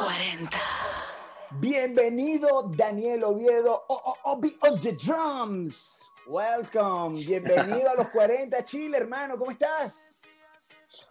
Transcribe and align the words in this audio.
40. 0.00 0.58
Bienvenido, 1.60 2.72
Daniel 2.74 3.24
Oviedo, 3.24 3.84
o 3.86 3.94
oh, 3.94 4.16
oh, 4.24 4.40
on 4.62 4.80
the 4.80 4.92
drums. 4.92 6.08
Welcome, 6.26 7.22
bienvenido 7.22 7.90
a 7.90 7.94
los 7.96 8.08
40 8.08 8.64
Chile, 8.64 8.96
hermano, 8.96 9.36
¿cómo 9.36 9.50
estás? 9.50 10.24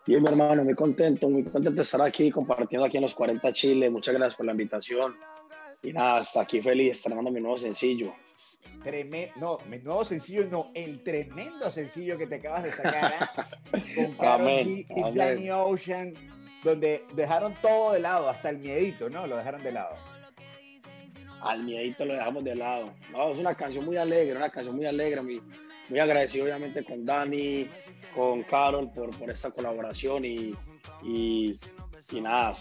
Bien, 0.07 0.23
mi 0.23 0.29
hermano, 0.29 0.63
muy 0.63 0.73
contento, 0.73 1.29
muy 1.29 1.43
contento 1.43 1.71
de 1.71 1.81
estar 1.83 2.01
aquí 2.01 2.31
compartiendo 2.31 2.87
aquí 2.87 2.97
en 2.97 3.03
los 3.03 3.13
40 3.13 3.51
Chile. 3.51 3.91
Muchas 3.91 4.15
gracias 4.15 4.35
por 4.35 4.47
la 4.47 4.53
invitación. 4.53 5.13
Y 5.83 5.93
nada, 5.93 6.17
hasta 6.21 6.41
aquí 6.41 6.59
feliz 6.59 6.93
estrenando 6.93 7.29
mi 7.29 7.41
nuevo 7.41 7.59
sencillo. 7.59 8.15
Tremendo, 8.81 9.33
no, 9.39 9.59
mi 9.69 9.77
nuevo 9.77 10.03
sencillo, 10.03 10.47
no, 10.49 10.71
el 10.73 11.03
tremendo 11.03 11.69
sencillo 11.69 12.17
que 12.17 12.25
te 12.25 12.35
acabas 12.35 12.63
de 12.63 12.71
sacar 12.71 13.29
¿eh? 13.71 13.83
con 13.95 14.13
Karol 14.17 14.47
G 14.47 14.85
y 14.89 15.17
Danny 15.17 15.51
Ocean, 15.51 16.13
donde 16.63 17.05
dejaron 17.13 17.53
todo 17.61 17.93
de 17.93 17.99
lado, 17.99 18.29
hasta 18.29 18.49
el 18.49 18.59
miedito, 18.59 19.09
¿no? 19.09 19.27
Lo 19.27 19.37
dejaron 19.37 19.63
de 19.63 19.71
lado. 19.71 19.95
Al 21.41 21.63
miedito 21.63 22.05
lo 22.05 22.13
dejamos 22.13 22.43
de 22.43 22.55
lado. 22.55 22.93
No, 23.11 23.31
es 23.31 23.37
una 23.37 23.55
canción 23.55 23.85
muy 23.85 23.97
alegre, 23.97 24.35
una 24.35 24.49
canción 24.49 24.75
muy 24.75 24.85
alegre. 24.85 25.21
Muy, 25.21 25.41
muy 25.89 25.99
agradecido 25.99 26.45
obviamente 26.45 26.83
con 26.83 27.05
Dani, 27.05 27.67
con 28.13 28.43
Carol 28.43 28.91
por, 28.91 29.09
por 29.17 29.29
esta 29.31 29.51
colaboración 29.51 30.23
y, 30.23 30.51
y, 31.03 31.57
y, 32.11 32.21
nada, 32.21 32.55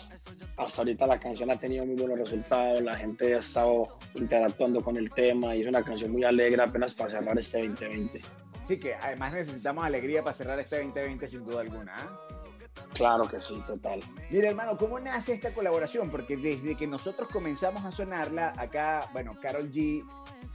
hasta 0.56 0.83
ahorita 0.83 1.06
la 1.06 1.20
canción 1.20 1.51
ha 1.51 1.59
tenido 1.59 1.84
muy 1.84 1.97
buenos 1.97 2.19
resultados, 2.19 2.80
la 2.80 2.97
gente 2.97 3.34
ha 3.34 3.39
estado 3.39 3.98
interactuando 4.15 4.80
con 4.80 4.97
el 4.97 5.11
tema 5.11 5.55
y 5.55 5.62
es 5.62 5.69
una 5.69 5.84
canción 5.84 6.12
muy 6.12 6.25
alegre 6.25 6.62
apenas 6.62 6.95
para 6.95 7.11
cerrar 7.11 7.39
este 7.39 7.59
2020. 7.67 8.20
Sí, 8.67 8.78
que 8.78 8.95
además 8.95 9.33
necesitamos 9.33 9.84
alegría 9.84 10.23
para 10.23 10.34
cerrar 10.34 10.59
este 10.59 10.77
2020 10.77 11.28
sin 11.28 11.45
duda 11.45 11.61
alguna. 11.61 11.97
¿eh? 11.97 12.38
Claro 12.98 13.29
que 13.29 13.41
sí, 13.41 13.62
total. 13.65 14.01
Mira, 14.29 14.48
hermano, 14.48 14.77
¿cómo 14.77 14.98
nace 14.98 15.33
esta 15.33 15.55
colaboración? 15.55 16.11
Porque 16.11 16.37
desde 16.37 16.75
que 16.75 16.89
nosotros 16.89 17.29
comenzamos 17.29 17.84
a 17.84 17.93
sonarla, 17.93 18.52
acá, 18.56 19.09
bueno, 19.12 19.37
Carol 19.41 19.70
G 19.70 20.05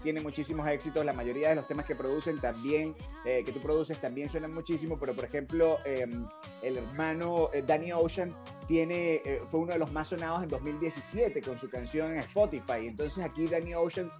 tiene 0.03 0.19
muchísimos 0.19 0.67
éxitos, 0.67 1.05
la 1.05 1.13
mayoría 1.13 1.47
de 1.47 1.55
los 1.55 1.65
temas 1.69 1.85
que 1.85 1.95
producen 1.95 2.37
también, 2.41 2.93
eh, 3.23 3.43
que 3.45 3.53
tú 3.53 3.61
produces 3.61 3.97
también 4.01 4.29
suenan 4.29 4.53
muchísimo, 4.53 4.97
pero 4.99 5.13
por 5.13 5.23
ejemplo, 5.23 5.77
em, 5.85 6.27
el 6.61 6.77
hermano 6.79 7.49
eh, 7.53 7.63
Danny 7.65 7.93
Ocean 7.93 8.35
tiene, 8.67 9.21
eh, 9.23 9.41
fue 9.49 9.61
uno 9.61 9.71
de 9.71 9.79
los 9.79 9.93
más 9.93 10.09
sonados 10.09 10.43
en 10.43 10.49
2017 10.49 11.41
con 11.41 11.57
su 11.57 11.69
canción 11.69 12.11
en 12.11 12.19
Spotify. 12.19 12.87
Entonces 12.87 13.23
aquí 13.23 13.47
Danny 13.47 13.73
Ocean 13.73 14.11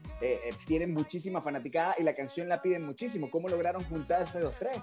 tiene 0.66 0.88
muchísima 0.88 1.42
fanaticada 1.42 1.95
y 2.00 2.03
la 2.03 2.16
canción 2.16 2.47
la 2.47 2.62
piden 2.62 2.86
muchísimo. 2.86 3.30
¿Cómo 3.30 3.50
lograron 3.50 3.84
juntarse 3.84 4.40
los 4.40 4.58
tres? 4.58 4.78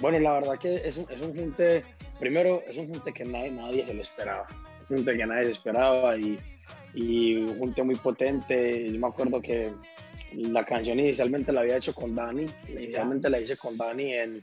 Bueno, 0.00 0.18
la 0.18 0.34
verdad 0.34 0.58
que 0.58 0.76
es 0.86 0.96
un, 0.96 1.06
es 1.10 1.20
un 1.20 1.36
junte, 1.36 1.84
primero 2.18 2.62
es 2.66 2.76
un 2.76 2.88
junte 2.88 3.12
que 3.12 3.24
nadie, 3.24 3.50
nadie 3.50 3.86
se 3.86 3.94
lo 3.94 4.02
esperaba, 4.02 4.46
un 4.80 4.96
junte 4.96 5.16
que 5.16 5.26
nadie 5.26 5.44
se 5.44 5.50
esperaba 5.52 6.16
y, 6.16 6.38
y 6.94 7.36
un 7.36 7.58
junte 7.58 7.82
muy 7.82 7.94
potente. 7.94 8.90
Yo 8.90 8.98
me 8.98 9.06
acuerdo 9.06 9.40
que 9.40 9.70
la 10.36 10.64
canción 10.64 10.98
inicialmente 10.98 11.52
la 11.52 11.60
había 11.60 11.76
hecho 11.76 11.94
con 11.94 12.14
Dani, 12.14 12.46
inicialmente 12.68 13.30
la 13.30 13.40
hice 13.40 13.56
con 13.56 13.76
Dani 13.76 14.14
en, 14.14 14.42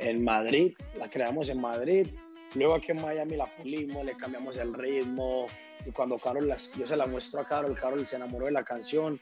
en 0.00 0.24
Madrid, 0.24 0.74
la 0.98 1.08
creamos 1.08 1.48
en 1.48 1.60
Madrid, 1.60 2.08
luego 2.54 2.74
aquí 2.74 2.92
en 2.92 3.02
Miami 3.02 3.36
la 3.36 3.46
pulimos, 3.46 4.04
le 4.04 4.16
cambiamos 4.16 4.56
el 4.56 4.74
ritmo, 4.74 5.46
y 5.86 5.90
cuando 5.90 6.18
Carol, 6.18 6.52
yo 6.76 6.86
se 6.86 6.96
la 6.96 7.06
muestro 7.06 7.40
a 7.40 7.44
Carol, 7.44 7.74
Carol 7.74 8.06
se 8.06 8.16
enamoró 8.16 8.46
de 8.46 8.52
la 8.52 8.64
canción 8.64 9.18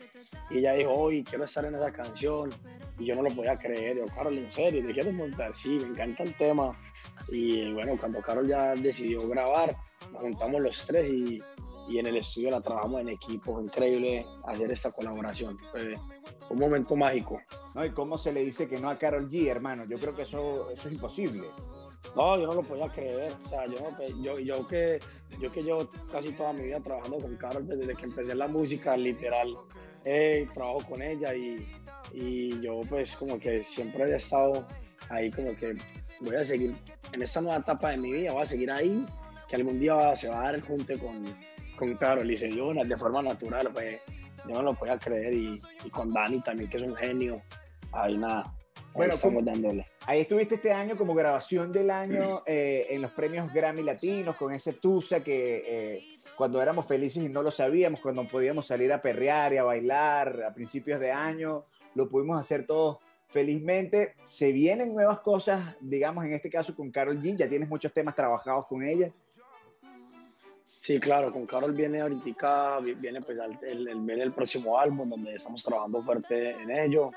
y 0.50 0.58
ella 0.58 0.72
dijo, 0.72 0.90
hoy 0.90 1.22
quiero 1.22 1.44
estar 1.44 1.64
en 1.64 1.74
esa 1.74 1.92
canción. 1.92 2.50
Y 2.98 3.06
yo 3.06 3.14
no 3.14 3.22
lo 3.22 3.30
podía 3.30 3.56
creer. 3.58 3.98
Yo, 3.98 4.06
Carol, 4.06 4.36
¿en 4.38 4.50
serio? 4.50 4.84
¿Te 4.84 4.92
quieres 4.92 5.12
montar? 5.12 5.54
Sí, 5.54 5.78
me 5.80 5.88
encanta 5.88 6.22
el 6.22 6.34
tema. 6.36 6.76
Y 7.28 7.72
bueno, 7.72 7.96
cuando 7.98 8.20
Carol 8.22 8.48
ya 8.48 8.74
decidió 8.74 9.28
grabar, 9.28 9.76
nos 10.12 10.22
juntamos 10.22 10.60
los 10.60 10.86
tres 10.86 11.08
y, 11.08 11.42
y 11.88 11.98
en 11.98 12.06
el 12.06 12.16
estudio 12.16 12.50
la 12.50 12.60
trabajamos 12.60 13.02
en 13.02 13.10
equipo. 13.10 13.60
Increíble 13.60 14.26
hacer 14.46 14.72
esta 14.72 14.92
colaboración. 14.92 15.58
Fue 15.70 15.92
un 16.48 16.58
momento 16.58 16.96
mágico. 16.96 17.40
¿No? 17.74 17.84
¿Y 17.84 17.90
cómo 17.90 18.16
se 18.16 18.32
le 18.32 18.40
dice 18.40 18.66
que 18.66 18.80
no 18.80 18.88
a 18.88 18.96
Carol 18.96 19.28
G, 19.28 19.48
hermano? 19.48 19.84
Yo 19.84 19.98
creo 19.98 20.14
que 20.16 20.22
eso, 20.22 20.70
eso 20.70 20.88
es 20.88 20.94
imposible. 20.94 21.48
No, 22.14 22.38
yo 22.38 22.46
no 22.46 22.54
lo 22.54 22.62
podía 22.62 22.88
creer. 22.88 23.32
O 23.44 23.48
sea, 23.48 23.66
yo, 23.66 23.76
yo, 24.22 24.38
yo, 24.38 24.66
que, 24.66 25.00
yo 25.40 25.50
que 25.50 25.62
llevo 25.62 25.88
casi 26.10 26.32
toda 26.32 26.52
mi 26.52 26.64
vida 26.64 26.80
trabajando 26.80 27.18
con 27.18 27.36
Carol 27.36 27.66
desde 27.66 27.94
que 27.94 28.04
empecé 28.04 28.34
la 28.34 28.48
música, 28.48 28.96
literal, 28.96 29.56
eh, 30.04 30.48
trabajo 30.54 30.82
con 30.88 31.02
ella 31.02 31.34
y, 31.34 31.66
y 32.12 32.60
yo 32.60 32.80
pues 32.88 33.16
como 33.16 33.38
que 33.38 33.64
siempre 33.64 34.04
había 34.04 34.16
estado 34.16 34.66
ahí 35.08 35.30
como 35.30 35.54
que 35.56 35.74
voy 36.20 36.36
a 36.36 36.44
seguir 36.44 36.74
en 37.12 37.22
esta 37.22 37.40
nueva 37.40 37.58
etapa 37.58 37.90
de 37.90 37.98
mi 37.98 38.12
vida, 38.12 38.32
voy 38.32 38.42
a 38.42 38.46
seguir 38.46 38.70
ahí, 38.70 39.04
que 39.48 39.56
algún 39.56 39.78
día 39.78 40.14
se 40.16 40.28
va 40.28 40.40
a 40.40 40.44
dar 40.44 40.54
el 40.56 40.62
junte 40.62 40.98
con, 40.98 41.24
con 41.76 41.94
Carol. 41.96 42.30
Y 42.30 42.36
se 42.36 42.48
de 42.48 42.96
forma 42.96 43.22
natural, 43.22 43.70
pues 43.72 44.00
yo 44.46 44.54
no 44.54 44.62
lo 44.62 44.74
podía 44.74 44.98
creer. 44.98 45.34
Y, 45.34 45.60
y 45.84 45.90
con 45.90 46.10
Dani 46.10 46.40
también, 46.40 46.68
que 46.68 46.78
es 46.78 46.82
un 46.82 46.96
genio, 46.96 47.42
ahí 47.92 48.16
nada, 48.16 48.42
bueno, 48.92 49.14
estamos 49.14 49.44
dándole. 49.44 49.86
Ahí 50.06 50.22
estuviste 50.22 50.56
este 50.56 50.72
año 50.72 50.96
como 50.96 51.14
grabación 51.14 51.72
del 51.72 51.90
año 51.90 52.42
eh, 52.46 52.86
en 52.90 53.02
los 53.02 53.12
premios 53.12 53.52
Grammy 53.52 53.82
Latinos 53.82 54.36
con 54.36 54.52
ese 54.52 54.72
Tusa 54.74 55.22
que 55.22 55.62
eh, 55.66 56.20
cuando 56.36 56.62
éramos 56.62 56.86
felices 56.86 57.22
y 57.22 57.28
no 57.28 57.42
lo 57.42 57.50
sabíamos, 57.50 58.00
cuando 58.00 58.26
podíamos 58.26 58.66
salir 58.66 58.92
a 58.92 59.02
perrear 59.02 59.52
y 59.52 59.58
a 59.58 59.64
bailar 59.64 60.42
a 60.44 60.54
principios 60.54 61.00
de 61.00 61.12
año, 61.12 61.64
lo 61.94 62.08
pudimos 62.08 62.40
hacer 62.40 62.66
todos 62.66 62.98
felizmente. 63.28 64.14
Se 64.24 64.52
vienen 64.52 64.94
nuevas 64.94 65.20
cosas, 65.20 65.76
digamos 65.80 66.24
en 66.24 66.32
este 66.32 66.50
caso 66.50 66.74
con 66.74 66.90
Carol 66.90 67.20
G, 67.20 67.36
ya 67.36 67.48
tienes 67.48 67.68
muchos 67.68 67.92
temas 67.92 68.14
trabajados 68.14 68.66
con 68.66 68.82
ella. 68.82 69.12
Sí, 70.86 71.00
claro, 71.00 71.32
con 71.32 71.46
Carol 71.46 71.72
viene 71.72 72.00
ahorita, 72.00 72.78
viene 72.78 73.20
pues 73.20 73.36
el, 73.60 73.88
el, 73.88 74.08
el 74.08 74.32
próximo 74.32 74.78
álbum 74.78 75.10
donde 75.10 75.34
estamos 75.34 75.64
trabajando 75.64 76.00
fuerte 76.00 76.50
en 76.50 76.70
ello. 76.70 77.10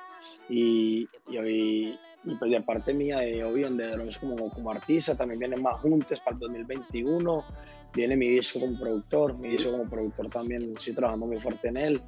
Y, 0.50 1.08
y, 1.28 2.36
pues 2.40 2.50
de 2.50 2.62
parte 2.62 2.96
mía, 2.96 3.20
de 3.20 3.44
de 3.44 4.18
como, 4.20 4.50
como 4.50 4.72
artista, 4.72 5.16
también 5.16 5.40
vienen 5.40 5.62
más 5.62 5.80
juntos 5.82 6.20
para 6.20 6.34
el 6.34 6.40
2021, 6.40 7.44
viene 7.94 8.16
mi 8.18 8.30
disco 8.30 8.60
como 8.60 8.76
productor, 8.76 9.38
mi 9.38 9.50
disco 9.50 9.70
como 9.70 9.88
productor 9.88 10.32
también 10.32 10.74
estoy 10.76 10.94
trabajando 10.94 11.28
muy 11.28 11.40
fuerte 11.40 11.68
en 11.68 11.78
él. 11.78 12.02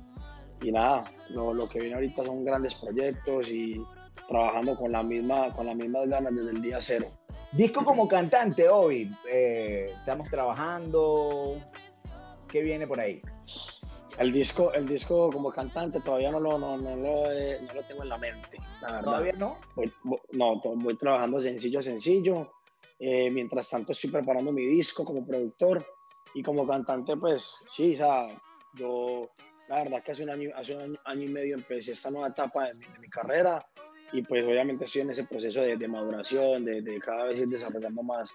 Y 0.64 0.72
nada, 0.72 1.04
lo, 1.30 1.54
lo 1.54 1.70
que 1.70 1.80
viene 1.80 1.94
ahorita 1.94 2.24
son 2.26 2.44
grandes 2.44 2.74
proyectos 2.74 3.52
y 3.52 3.80
trabajando 4.28 4.76
con 4.76 4.92
la 4.92 5.04
misma, 5.04 5.54
con 5.54 5.68
las 5.68 5.76
mismas 5.76 6.08
ganas 6.08 6.36
desde 6.36 6.50
el 6.54 6.62
día 6.64 6.78
cero. 6.82 7.06
Disco 7.52 7.84
como 7.84 8.08
cantante, 8.08 8.70
hoy 8.70 9.14
eh, 9.30 9.94
estamos 10.00 10.30
trabajando. 10.30 11.58
¿Qué 12.48 12.62
viene 12.62 12.88
por 12.88 12.98
ahí? 12.98 13.22
El 14.18 14.32
disco, 14.32 14.72
el 14.74 14.88
disco 14.88 15.30
como 15.30 15.52
cantante 15.52 16.00
todavía 16.00 16.32
no 16.32 16.40
lo, 16.40 16.58
no, 16.58 16.78
no 16.78 16.96
lo, 16.96 17.24
no 17.24 17.74
lo 17.74 17.84
tengo 17.84 18.04
en 18.04 18.10
la 18.10 18.18
mente, 18.18 18.58
la 18.82 18.88
verdad. 18.88 19.04
¿Todavía 19.04 19.34
no? 19.34 19.58
Voy, 19.76 19.92
no, 20.32 20.62
voy 20.62 20.98
trabajando 20.98 21.42
sencillo 21.42 21.80
a 21.80 21.84
sencillo. 21.84 22.54
Eh, 23.00 23.30
mientras 23.30 23.70
tanto 23.70 23.92
estoy 23.92 24.12
preparando 24.12 24.54
mi 24.54 24.66
disco 24.66 25.04
como 25.04 25.26
productor 25.26 25.86
y 26.34 26.42
como 26.42 26.66
cantante, 26.66 27.18
pues 27.18 27.66
sí, 27.70 27.96
o 27.96 27.98
sea, 27.98 28.28
yo 28.76 29.30
la 29.68 29.84
verdad 29.84 30.04
que 30.04 30.12
hace 30.12 30.24
un 30.24 30.30
año, 30.30 30.52
hace 30.56 30.76
un 30.76 30.98
año, 31.04 31.22
y 31.22 31.28
medio 31.28 31.56
empecé 31.56 31.92
esta 31.92 32.12
nueva 32.12 32.30
etapa 32.30 32.68
de 32.68 32.76
mi, 32.76 32.86
de 32.86 33.00
mi 33.00 33.10
carrera 33.10 33.66
y 34.12 34.22
pues 34.22 34.44
obviamente 34.46 34.86
estoy 34.86 35.02
en 35.02 35.12
ese 35.12 35.24
proceso 35.24 35.62
de, 35.62 35.78
de 35.78 35.88
maduración, 35.88 36.66
de, 36.66 36.82
de, 36.82 37.00
cada 37.00 37.26
vez 37.26 37.40
ir 37.40 37.48
desarrollando 37.48 38.04
más 38.04 38.30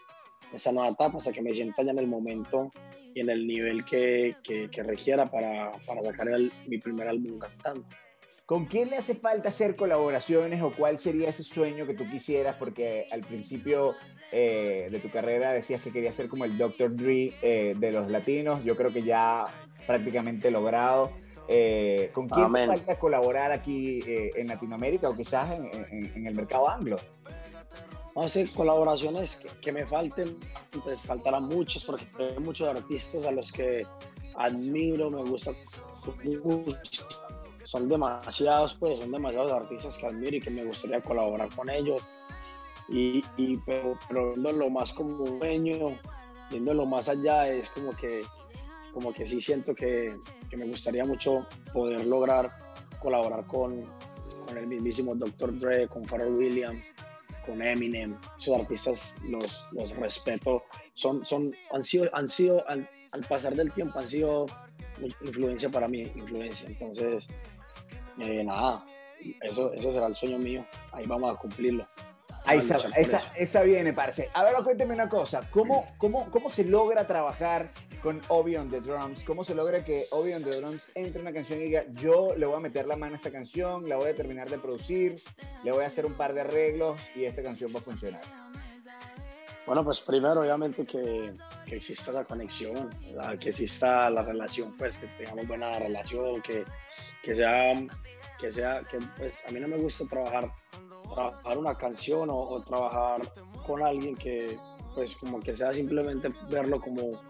esta 0.53 0.73
nueva 0.73 0.91
etapa 0.91 1.19
hasta 1.19 1.33
que 1.33 1.43
me 1.43 1.53
sienta 1.53 1.83
ya 1.83 1.91
en 1.91 1.99
el 1.99 2.07
momento 2.07 2.71
y 3.15 3.21
en 3.21 3.31
el 3.31 3.47
nivel 3.47 3.85
que, 3.85 4.37
que, 4.43 4.71
que 4.71 4.83
requiera 4.83 5.31
para, 5.31 5.73
para 5.87 6.03
sacar 6.03 6.29
el, 6.29 6.53
mi 6.67 6.79
primer 6.79 7.09
álbum 7.09 7.39
cantando. 7.39 7.85
¿Con 8.47 8.67
quién 8.67 8.91
le 8.91 8.97
hace 8.97 9.17
falta 9.17 9.49
hacer 9.49 9.75
colaboraciones 9.75 10.63
o 10.63 10.73
cuál 10.73 11.01
sería 11.01 11.31
ese 11.31 11.43
sueño 11.43 11.85
que 11.85 11.95
tú 11.95 12.09
quisieras? 12.09 12.55
Porque 12.55 13.09
al 13.11 13.23
principio 13.23 13.95
eh, 14.31 14.89
de 14.89 15.01
tu 15.01 15.11
carrera 15.11 15.53
decías 15.53 15.83
que 15.83 15.91
querías 15.91 16.15
ser 16.15 16.29
como 16.29 16.45
el 16.45 16.57
Dr. 16.57 16.95
Dre 16.95 17.33
eh, 17.43 17.75
de 17.77 17.91
los 17.91 18.09
latinos. 18.09 18.63
Yo 18.63 18.77
creo 18.77 18.93
que 18.93 19.03
ya 19.03 19.47
prácticamente 19.85 20.53
logrado. 20.53 21.11
Eh, 21.49 22.11
¿Con 22.13 22.29
quién 22.29 22.53
te 22.53 22.67
falta 22.67 22.99
colaborar 22.99 23.53
aquí 23.53 24.01
eh, 24.07 24.33
en 24.37 24.49
Latinoamérica 24.49 25.09
o 25.09 25.15
quizás 25.15 25.59
en, 25.59 25.67
en, 25.67 26.13
en, 26.17 26.27
el 26.27 26.35
mercado 26.35 26.69
anglo? 26.69 26.97
No 28.17 28.29
sé, 28.29 28.51
colaboraciones 28.53 29.37
que, 29.37 29.49
que, 29.61 29.73
me 29.73 29.87
falten, 29.87 30.39
pues 30.83 31.01
faltarán 31.03 31.45
muchos 31.45 31.85
porque 31.85 32.07
hay 32.19 32.39
muchos 32.41 32.69
artistas 32.69 33.27
a 33.27 33.31
los 33.31 33.53
que 33.53 33.87
admiro, 34.35 35.11
me 35.11 35.23
gusta 35.23 35.53
son 37.65 37.89
demasiados, 37.89 38.77
pues 38.79 39.01
son 39.01 39.11
demasiados 39.11 39.53
artistas 39.53 39.97
que 39.97 40.07
admiro 40.07 40.37
y 40.37 40.41
que 40.41 40.51
me 40.51 40.65
gustaría 40.65 41.01
colaborar 41.01 41.49
con 41.55 41.69
ellos. 41.69 42.03
Y, 42.89 43.25
y 43.37 43.57
pero, 43.67 43.99
pero 44.09 44.37
lo 44.37 44.71
más 44.71 44.93
como 44.93 45.25
un 45.25 45.41
sueño, 45.41 45.99
viendo 46.51 46.87
más 46.87 47.09
allá, 47.09 47.49
es 47.49 47.69
como 47.71 47.91
que 47.91 48.23
como 48.97 49.13
que 49.13 49.27
sí 49.27 49.43
siento 49.43 49.75
que, 49.75 50.17
que, 50.49 50.57
me 50.57 50.65
gustaría 50.65 51.05
mucho 51.05 51.47
poder 51.71 52.07
lograr 52.07 52.51
colaborar 52.99 53.47
con, 53.47 53.85
con 54.47 54.57
el 54.57 54.67
mismísimo 54.67 55.15
Dr. 55.15 55.59
Dre, 55.59 55.87
con 55.87 56.03
Pharrell 56.03 56.33
Williams, 56.33 56.83
con 57.45 57.61
Eminem. 57.61 58.17
Esos 58.39 58.59
artistas 58.59 59.17
los, 59.29 59.67
los 59.73 59.95
respeto 59.97 60.63
son, 60.95 61.27
son, 61.27 61.53
han 61.75 61.85
sido, 61.85 62.09
han 62.15 62.27
sido 62.27 62.67
al, 62.71 62.89
pasar 63.29 63.55
del 63.55 63.71
tiempo, 63.71 63.99
han 63.99 64.09
sido 64.09 64.47
influencia 65.21 65.69
para 65.69 65.89
mí, 65.89 66.01
influencia. 66.15 66.67
Entonces, 66.67 67.27
eh, 68.19 68.43
nada, 68.45 68.83
eso, 69.43 69.75
eso 69.75 69.93
será 69.93 70.07
el 70.07 70.15
sueño 70.15 70.39
mío. 70.39 70.65
Ahí 70.93 71.05
vamos 71.07 71.35
a 71.35 71.39
cumplirlo. 71.39 71.85
Ahí 72.47 72.61
esa, 72.61 72.79
esa, 73.35 73.63
viene, 73.63 73.93
parce. 73.93 74.31
A 74.33 74.43
ver, 74.43 74.55
cuénteme 74.65 74.95
una 74.95 75.09
cosa. 75.09 75.41
¿Cómo, 75.51 75.87
cómo, 75.99 76.31
¿Cómo 76.31 76.49
se 76.49 76.65
logra 76.65 77.07
trabajar 77.07 77.73
con 78.07 78.23
Obi 78.29 78.55
on 78.55 78.71
the 78.71 78.81
Drums? 78.81 79.25
¿Cómo 79.25 79.43
se 79.43 79.53
logra 79.53 79.85
que 79.85 80.07
Obi 80.13 80.33
on 80.33 80.45
the 80.45 80.61
Drums 80.61 80.87
entre 80.95 81.21
una 81.21 81.33
canción 81.33 81.59
y 81.61 81.65
diga, 81.65 81.87
yo 81.95 82.37
le 82.37 82.47
voy 82.47 82.55
a 82.55 82.61
meter 82.61 82.87
la 82.87 82.95
mano 82.95 83.15
a 83.15 83.17
esta 83.17 83.33
canción, 83.33 83.89
la 83.89 83.97
voy 83.97 84.11
a 84.11 84.15
terminar 84.15 84.49
de 84.49 84.59
producir, 84.59 85.21
le 85.65 85.73
voy 85.73 85.83
a 85.83 85.89
hacer 85.89 86.07
un 86.07 86.15
par 86.15 86.33
de 86.33 86.43
arreglos 86.43 87.01
y 87.17 87.25
esta 87.25 87.43
canción 87.43 87.73
va 87.75 87.81
a 87.81 87.83
funcionar? 87.83 88.21
Bueno, 89.67 89.83
pues 89.83 89.99
primero, 90.03 90.43
obviamente, 90.43 90.87
que, 90.87 91.33
que 91.65 91.75
exista 91.75 92.13
la 92.13 92.23
conexión, 92.23 92.89
que 93.41 93.49
exista 93.49 94.09
la 94.09 94.23
relación, 94.23 94.77
pues 94.77 94.99
que 94.99 95.09
tengamos 95.19 95.49
buena 95.49 95.77
relación, 95.77 96.41
que, 96.43 96.63
que 97.25 97.35
sea, 97.35 97.75
que 98.39 98.53
sea, 98.53 98.83
que 98.89 98.99
pues, 99.17 99.43
a 99.49 99.51
mí 99.51 99.59
no 99.59 99.67
me 99.67 99.79
gusta 99.79 100.07
trabajar 100.07 100.53
trabajar 101.13 101.59
una 101.59 101.75
canción 101.77 102.29
o, 102.31 102.63
trabajar 102.63 103.21
con 103.67 103.83
alguien 103.83 104.15
que, 104.15 104.57
pues, 104.95 105.17
como 105.17 105.41
que 105.41 105.57
sea 105.57 105.73
simplemente 105.73 106.29
verlo 106.49 106.81
como, 106.81 107.21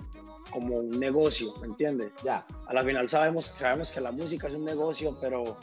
como 0.51 0.77
un 0.77 0.91
negocio, 0.91 1.55
¿me 1.61 1.67
entiendes? 1.67 2.13
Ya. 2.25 2.45
A 2.67 2.75
la 2.75 2.85
final 2.85 3.09
sabemos, 3.09 3.47
sabemos 3.57 3.91
que 3.91 4.01
la 4.01 4.13
música 4.13 4.49
es 4.49 4.55
un 4.55 4.65
negocio, 4.65 5.17
pero, 5.21 5.59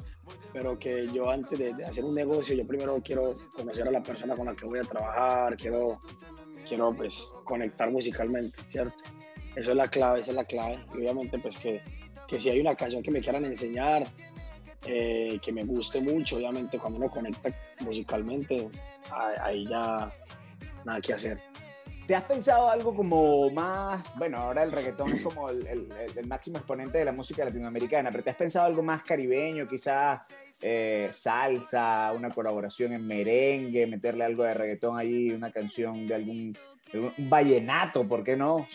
pero 0.51 0.77
que 0.77 1.07
yo 1.07 1.30
antes 1.30 1.57
de, 1.57 1.83
hacer 1.83 2.03
un 2.03 2.15
negocio, 2.15 2.56
yo 2.56 2.65
primero 2.65 3.01
quiero 3.03 3.33
conocer 3.56 3.88
a 3.88 3.91
la 3.91 4.03
persona 4.03 4.35
con 4.35 4.45
la 4.45 4.56
que 4.56 4.65
voy 4.65 4.80
a 4.80 4.83
trabajar, 4.83 5.57
quiero, 5.57 6.00
quiero 6.68 6.94
pues 6.94 7.30
conectar 7.44 7.91
musicalmente, 7.91 8.57
¿cierto? 8.68 9.03
Eso 9.56 9.71
es 9.71 9.77
la 9.77 9.88
clave, 9.88 10.21
esa 10.21 10.31
es 10.31 10.35
la 10.35 10.45
clave. 10.45 10.80
Y 10.94 10.97
obviamente 10.97 11.38
pues 11.39 11.57
que, 11.57 11.81
que 12.27 12.39
si 12.39 12.50
hay 12.50 12.59
una 12.59 12.75
canción 12.75 13.03
que 13.03 13.12
me 13.12 13.21
quieran 13.21 13.45
enseñar, 13.45 14.06
eh, 14.86 15.39
que 15.41 15.51
me 15.53 15.63
guste 15.63 16.01
mucho, 16.01 16.38
obviamente 16.38 16.77
cuando 16.77 17.00
uno 17.00 17.09
conecta 17.09 17.50
musicalmente, 17.79 18.68
ahí 19.41 19.65
ya 19.65 20.12
nada 20.83 21.01
que 21.01 21.13
hacer. 21.13 21.52
¿Te 22.07 22.15
has 22.15 22.23
pensado 22.23 22.69
algo 22.69 22.94
como 22.94 23.50
más, 23.51 24.03
bueno, 24.17 24.38
ahora 24.38 24.63
el 24.63 24.71
reggaetón 24.71 25.13
es 25.13 25.21
como 25.23 25.50
el, 25.50 25.65
el, 25.65 26.27
máximo 26.27 26.57
exponente 26.57 26.97
de 26.97 27.05
la 27.05 27.13
música 27.13 27.45
latinoamericana, 27.45 28.11
pero 28.11 28.23
¿te 28.23 28.29
has 28.31 28.35
pensado 28.35 28.65
algo 28.65 28.83
más 28.83 29.03
caribeño, 29.03 29.67
quizás 29.67 30.27
eh, 30.61 31.09
salsa, 31.13 32.11
una 32.13 32.29
colaboración 32.29 32.91
en 32.91 33.07
merengue, 33.07 33.88
meterle 33.88 34.25
algo 34.25 34.44
de 34.44 34.53
reggaetón 34.53 34.97
ahí, 34.97 35.31
una 35.31 35.51
canción 35.51 36.05
de 36.07 36.15
algún, 36.15 36.57
un 36.94 37.29
vallenato, 37.29 38.05
¿por 38.05 38.23
qué 38.23 38.35
no? 38.35 38.67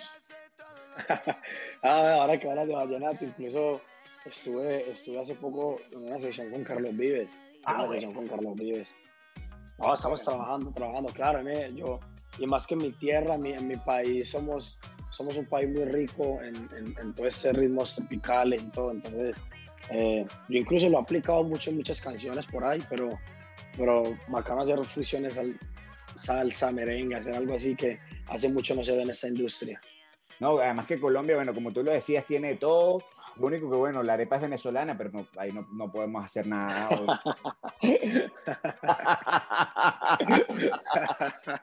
ah, 1.83 2.17
ahora 2.21 2.41
que 2.41 2.49
hablas 2.49 2.67
de 2.67 2.75
vallenato, 2.75 3.25
incluso 3.25 3.83
Estuve, 4.29 4.91
estuve 4.91 5.21
hace 5.21 5.35
poco 5.35 5.81
en 5.91 6.05
una 6.05 6.19
sesión 6.19 6.51
con 6.51 6.63
Carlos 6.63 6.95
Vives. 6.95 7.31
Ah, 7.65 7.83
una 7.83 7.95
sesión 7.95 8.13
con 8.13 8.29
Carlos 8.29 8.55
Vives. 8.57 8.95
No, 9.79 9.95
estamos 9.95 10.23
trabajando, 10.23 10.71
trabajando, 10.71 11.13
claro. 11.13 11.41
Yo, 11.71 11.99
y 12.39 12.47
más 12.47 12.67
que 12.67 12.75
en 12.75 12.83
mi 12.83 12.93
tierra, 12.93 13.35
en 13.35 13.69
mi, 13.69 13.77
país, 13.77 14.31
somos, 14.31 14.79
somos 15.11 15.37
un 15.37 15.47
país 15.47 15.69
muy 15.69 15.85
rico 15.85 16.41
en, 16.43 16.69
en, 16.99 17.15
todo 17.15 17.27
este 17.27 17.53
ritmos 17.53 17.97
tropicales 17.97 18.63
y 18.63 18.67
todo. 18.67 18.93
Entonces, 18.93 19.37
eh, 19.91 20.27
yo 20.49 20.59
incluso 20.59 20.89
lo 20.89 20.99
he 20.99 21.01
aplicado 21.01 21.43
mucho 21.43 21.71
en 21.71 21.77
muchas 21.77 22.01
canciones 22.01 22.47
por 22.47 22.65
ahí, 22.65 22.83
pero, 22.89 23.09
pero 23.77 24.03
bacano 24.29 24.63
hacer 24.63 24.85
fusiones 24.85 25.39
al 25.39 25.59
salsa, 26.15 26.73
merengue, 26.73 27.17
hacer 27.17 27.37
algo 27.37 27.55
así 27.55 27.75
que 27.75 27.99
hace 28.27 28.49
mucho 28.49 28.75
no 28.75 28.85
se 28.85 28.93
ve 28.93 29.03
en 29.03 29.11
esta 29.11 29.29
industria. 29.29 29.81
No, 30.41 30.59
además 30.59 30.87
que 30.87 31.01
Colombia, 31.01 31.37
bueno, 31.37 31.55
como 31.55 31.73
tú 31.73 31.83
lo 31.83 31.93
decías, 31.93 32.25
tiene 32.27 32.55
todo 32.57 33.03
lo 33.39 33.47
único 33.47 33.71
que, 33.71 33.77
bueno, 33.77 34.03
la 34.03 34.15
arepa 34.15 34.37
es 34.37 34.43
venezolana, 34.43 34.97
pero 34.99 35.11
no, 35.13 35.27
ahí 35.37 35.53
no, 35.53 35.67
no 35.73 35.91
podemos 35.93 36.25
hacer 36.25 36.47
nada. 36.47 37.23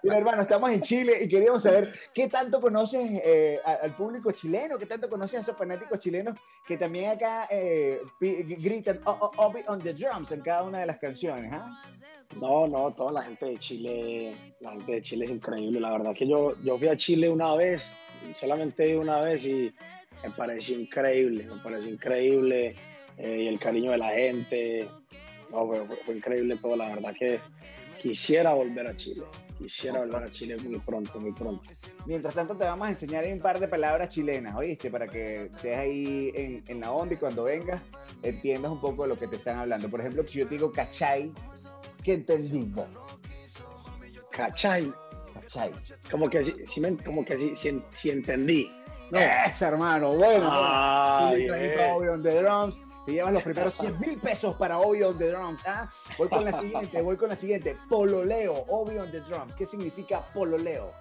Mira, 0.04 0.18
hermano, 0.18 0.44
estamos 0.44 0.72
en 0.72 0.82
Chile 0.82 1.18
y 1.22 1.28
queríamos 1.28 1.64
saber 1.64 1.94
qué 2.14 2.28
tanto 2.30 2.62
conoces 2.62 3.22
eh, 3.24 3.60
al 3.66 3.94
público 3.94 4.32
chileno, 4.32 4.78
qué 4.78 4.86
tanto 4.86 5.10
conoces 5.10 5.40
a 5.40 5.42
esos 5.42 5.58
fanáticos 5.58 6.00
chilenos 6.00 6.36
que 6.66 6.78
también 6.78 7.12
acá 7.12 7.48
eh, 7.50 8.02
gritan 8.20 9.02
oh, 9.06 9.32
oh, 9.38 9.54
on 9.68 9.82
the 9.82 9.94
drums 9.94 10.32
en 10.32 10.42
cada 10.42 10.64
una 10.64 10.80
de 10.80 10.86
las 10.86 11.00
canciones. 11.00 11.52
¿ah? 11.54 11.78
No, 12.40 12.68
no, 12.68 12.92
toda 12.92 13.12
la 13.12 13.24
gente 13.24 13.46
de 13.46 13.58
Chile, 13.58 14.56
la 14.60 14.72
gente 14.72 14.94
de 14.94 15.02
Chile 15.02 15.26
es 15.26 15.32
increíble. 15.32 15.80
La 15.80 15.92
verdad 15.92 16.14
que 16.14 16.28
yo, 16.28 16.56
yo 16.64 16.78
fui 16.78 16.88
a 16.88 16.98
Chile 16.98 17.30
una 17.30 17.56
vez, 17.56 17.92
solamente 18.34 18.98
una 18.98 19.22
vez 19.22 19.46
y 19.46 19.74
me 20.24 20.32
pareció 20.32 20.80
increíble, 20.80 21.46
me 21.46 21.62
pareció 21.62 21.92
increíble 21.92 22.76
eh, 23.18 23.44
y 23.44 23.48
el 23.48 23.60
cariño 23.60 23.92
de 23.92 23.98
la 23.98 24.10
gente, 24.10 24.90
no, 25.52 25.68
fue, 25.68 26.16
increíble 26.16 26.58
todo, 26.58 26.76
la 26.76 26.90
verdad 26.90 27.14
que 27.18 27.40
quisiera 28.02 28.54
volver 28.54 28.88
a 28.88 28.96
Chile, 28.96 29.24
quisiera 29.58 30.00
volver 30.00 30.24
a 30.24 30.32
Chile 30.32 30.58
muy 30.58 30.80
pronto, 30.80 31.20
muy 31.20 31.32
pronto. 31.32 31.70
Mientras 32.06 32.34
tanto 32.34 32.56
te 32.56 32.66
vamos 32.66 32.88
a 32.88 32.92
enseñar 32.92 33.26
un 33.26 33.40
par 33.40 33.60
de 33.60 33.68
palabras 33.68 34.10
chilenas, 34.10 34.56
¿oíste? 34.56 34.90
Para 34.90 35.08
que 35.08 35.46
estés 35.46 35.78
ahí 35.78 36.32
en, 36.36 36.64
en 36.68 36.80
la 36.82 36.92
onda 36.92 37.14
y 37.14 37.18
cuando 37.18 37.44
vengas 37.44 37.82
entiendas 38.22 38.72
un 38.72 38.82
poco 38.82 39.04
de 39.04 39.10
lo 39.10 39.20
que 39.20 39.28
te 39.28 39.38
están 39.38 39.60
hablando. 39.60 39.90
Por 39.90 40.02
ejemplo, 40.02 40.24
si 40.28 40.40
yo 40.40 40.48
te 40.48 40.56
digo 40.56 40.72
cachay, 40.72 41.32
¿qué 42.04 42.14
entendí 42.14 42.72
Cachay. 44.32 44.92
Cachay. 45.34 45.72
Como 46.12 46.30
que, 46.30 46.44
si, 46.44 46.82
como 47.06 47.24
que 47.24 47.38
si, 47.38 47.56
si 47.56 48.10
entendí. 48.10 48.70
No. 49.12 49.20
Eso, 49.20 49.66
hermano. 49.66 50.12
Bueno, 50.12 50.48
ah, 50.52 51.32
on 52.12 52.24
the 52.24 52.42
Drums. 52.42 52.76
Te 53.06 53.14
llevas 53.14 53.34
los 53.34 53.44
primeros 53.44 53.76
100 53.76 54.00
mil 54.00 54.18
pesos 54.18 54.56
para 54.56 54.80
Obi 54.80 55.04
on 55.04 55.18
the 55.18 55.30
Drums. 55.30 55.62
¿ah? 55.68 55.88
Voy 56.18 56.28
con 56.28 56.44
la 56.44 56.52
siguiente, 56.52 57.02
voy 57.04 57.18
con 57.18 57.30
la 57.30 57.36
siguiente. 57.36 57.78
Pololeo, 57.88 58.66
Obi 58.68 58.98
on 58.98 59.12
the 59.12 59.20
Drums. 59.22 59.54
¿Qué 59.56 59.66
significa 59.66 60.22
pololeo? 60.34 60.92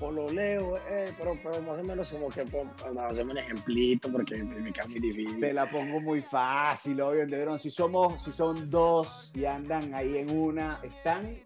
Pololeo, 0.00 0.76
eh, 0.88 1.12
pero, 1.16 1.36
pero 1.42 1.62
más 1.62 1.78
o 1.78 1.84
menos 1.84 2.08
como 2.08 2.28
que 2.28 2.40
hacemos 2.40 3.32
un 3.32 3.38
ejemplito 3.38 4.10
porque 4.10 4.42
me 4.42 4.72
queda 4.72 4.86
muy 4.86 4.98
difícil. 4.98 5.40
Te 5.40 5.52
la 5.52 5.70
pongo 5.70 6.00
muy 6.00 6.22
fácil, 6.22 7.00
Obi 7.00 7.20
on 7.20 7.30
the 7.30 7.38
Drums. 7.38 7.62
Si 7.62 7.70
somos, 7.70 8.20
si 8.22 8.32
son 8.32 8.68
dos 8.68 9.30
y 9.34 9.44
andan 9.44 9.94
ahí 9.94 10.18
en 10.18 10.36
una, 10.36 10.80
están 10.82 11.36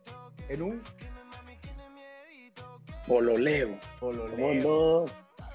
en 0.49 0.63
un 0.63 0.83
Pololeo. 3.07 3.71
Pololeo. 4.01 5.07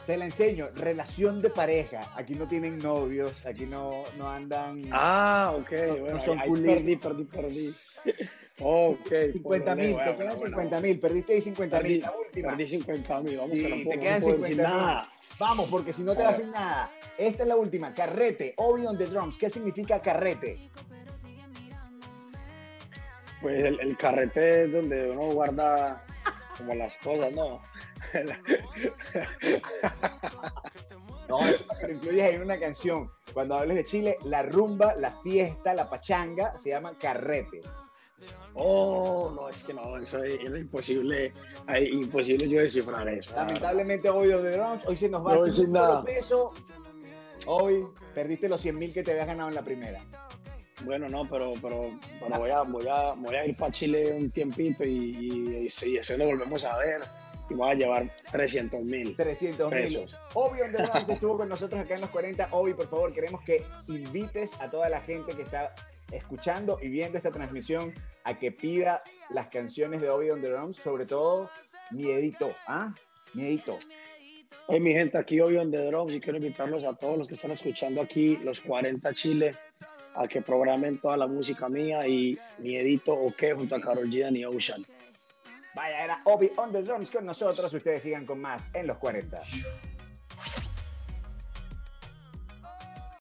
Te 0.05 0.15
la 0.15 0.25
enseño, 0.25 0.67
relación 0.75 1.41
de 1.41 1.49
pareja. 1.49 2.13
Aquí 2.15 2.33
no 2.33 2.47
tienen 2.47 2.79
novios, 2.79 3.45
aquí 3.45 3.65
no, 3.65 4.03
no 4.17 4.29
andan. 4.29 4.81
Ah, 4.91 5.53
ok. 5.57 5.69
bueno, 5.99 6.21
son 6.23 6.39
ahí, 6.39 6.49
perdí, 6.49 6.95
perdí, 6.95 7.23
perdí. 7.25 7.75
Ok. 8.59 9.09
50 9.33 9.75
mil, 9.75 9.95
te 9.95 10.15
quedan 10.15 10.39
50 10.39 10.81
mil, 10.81 10.99
perdiste 10.99 11.33
ahí 11.33 11.41
50 11.41 11.79
mil. 11.81 12.03
Perdí 12.33 12.65
50 12.65 13.19
mil, 13.21 13.37
vamos 13.37 13.59
a 13.59 13.69
la 13.69 13.75
Te 13.75 13.99
quedan 13.99 14.21
50 14.23 14.47
mil. 14.47 15.07
Vamos, 15.39 15.69
porque 15.69 15.93
si 15.93 16.01
no 16.01 16.15
te 16.15 16.23
hacen 16.23 16.49
nada. 16.49 16.89
Esta 17.19 17.43
es 17.43 17.49
la 17.49 17.55
última, 17.55 17.93
carrete, 17.93 18.55
Obi 18.57 18.87
on 18.87 18.97
the 18.97 19.05
drums. 19.05 19.37
¿Qué 19.37 19.51
significa 19.51 20.01
carrete? 20.01 20.71
Pues 23.41 23.61
el, 23.61 23.79
el 23.79 23.95
carrete 23.95 24.63
es 24.63 24.71
donde 24.71 25.11
uno 25.11 25.29
guarda 25.29 26.03
como 26.57 26.73
las 26.73 26.95
cosas, 26.97 27.33
¿no? 27.33 27.61
no, 31.29 31.47
eso 31.47 31.65
lo 31.81 31.91
incluyes 31.91 32.35
en 32.35 32.41
una 32.41 32.59
canción. 32.59 33.09
Cuando 33.33 33.55
hables 33.55 33.77
de 33.77 33.85
Chile, 33.85 34.17
la 34.25 34.43
rumba, 34.43 34.95
la 34.95 35.11
fiesta, 35.21 35.73
la 35.73 35.89
pachanga 35.89 36.57
se 36.57 36.69
llama 36.69 36.97
carrete. 36.97 37.61
Oh, 38.55 39.31
no, 39.35 39.49
es 39.49 39.63
que 39.63 39.73
no, 39.73 39.97
eso 39.97 40.23
es, 40.23 40.43
imposible, 40.43 41.31
es 41.67 41.89
imposible 41.89 42.49
yo 42.49 42.59
descifrar 42.59 43.07
eso. 43.07 43.33
Lamentablemente 43.35 44.09
hoy 44.09 44.29
de 44.29 44.57
drums, 44.57 44.85
hoy 44.87 44.97
se 44.97 45.09
nos 45.09 45.25
va 45.25 45.35
no, 45.35 45.51
sin 45.51 45.71
nada. 45.71 46.03
peso. 46.03 46.53
Hoy 47.45 47.85
perdiste 48.15 48.49
los 48.49 48.59
100 48.59 48.77
mil 48.77 48.93
que 48.93 49.03
te 49.03 49.11
habías 49.11 49.27
ganado 49.27 49.49
en 49.49 49.55
la 49.55 49.61
primera. 49.61 50.01
Bueno, 50.83 51.07
no, 51.09 51.23
pero, 51.25 51.53
pero, 51.61 51.81
voy, 52.37 52.49
a, 52.51 52.61
voy, 52.61 52.87
a, 52.87 53.13
voy 53.13 53.35
a 53.35 53.45
ir 53.45 53.55
para 53.55 53.71
Chile 53.71 54.13
un 54.13 54.29
tiempito 54.29 54.83
y, 54.83 54.89
y, 54.89 55.67
y, 55.67 55.97
eso 55.97 56.17
nos 56.17 56.27
volvemos 56.27 56.63
a 56.65 56.77
ver 56.77 57.01
y 57.49 57.53
voy 57.55 57.69
a 57.71 57.73
llevar 57.73 58.09
300 58.31 58.83
mil 58.83 59.15
300 59.15 59.73
mil. 59.73 60.05
Obi 60.33 60.59
estuvo 61.09 61.37
con 61.37 61.49
nosotros 61.49 61.81
acá 61.81 61.95
en 61.95 62.01
los 62.01 62.09
40. 62.11 62.49
Obi, 62.51 62.73
por 62.73 62.87
favor, 62.89 63.13
queremos 63.13 63.41
que 63.43 63.63
invites 63.87 64.53
a 64.59 64.69
toda 64.69 64.89
la 64.89 65.01
gente 65.01 65.35
que 65.35 65.41
está 65.41 65.73
escuchando 66.11 66.77
y 66.81 66.89
viendo 66.89 67.17
esta 67.17 67.31
transmisión 67.31 67.93
a 68.23 68.37
que 68.37 68.51
pida 68.51 69.01
las 69.29 69.47
canciones 69.47 70.01
de 70.01 70.09
Obi 70.09 70.29
on 70.29 70.41
the 70.41 70.49
Drums, 70.49 70.77
sobre 70.77 71.05
todo 71.05 71.49
Miedito, 71.91 72.51
¿ah? 72.67 72.93
Miedito. 73.33 73.77
Hey, 74.69 74.79
mi 74.79 74.91
gente, 74.91 75.17
aquí 75.17 75.39
Obi 75.39 75.57
on 75.57 75.71
the 75.71 75.85
Drums 75.85 76.13
y 76.13 76.19
quiero 76.19 76.37
invitarlos 76.37 76.83
a 76.83 76.93
todos 76.93 77.17
los 77.17 77.27
que 77.27 77.35
están 77.35 77.51
escuchando 77.51 78.01
aquí, 78.01 78.37
los 78.37 78.61
40 78.61 79.13
Chile, 79.13 79.55
a 80.17 80.27
que 80.27 80.41
programen 80.41 80.97
toda 80.97 81.15
la 81.15 81.27
música 81.27 81.69
mía 81.69 82.07
y 82.07 82.37
Miedito 82.57 83.13
o 83.13 83.33
qué 83.35 83.53
junto 83.53 83.75
a 83.75 83.81
Carol 83.81 84.09
G 84.09 84.35
y 84.37 84.45
Ocean. 84.45 84.85
Vaya, 85.75 86.03
era 86.03 86.21
Obi 86.23 86.51
on 86.55 86.71
the 86.71 86.81
drums 86.81 87.11
con 87.11 87.25
nosotros. 87.25 87.71
Ustedes 87.71 88.01
sigan 88.01 88.25
con 88.25 88.41
más 88.41 88.67
en 88.73 88.87
los 88.87 88.97
40. 88.97 89.41